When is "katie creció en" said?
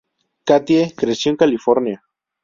0.45-1.37